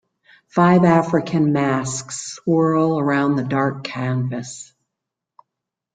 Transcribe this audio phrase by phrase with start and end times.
[0.47, 4.73] Five African masks swirl around the dark canvas.